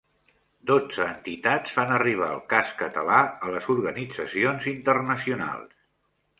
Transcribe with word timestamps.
Dotze 0.69 1.03
entitats 1.09 1.75
fan 1.75 1.93
arribar 1.97 2.31
el 2.37 2.41
cas 2.55 2.73
català 2.81 3.21
a 3.45 3.53
les 3.59 3.71
organitzacions 3.77 4.69
internacionals 4.77 5.81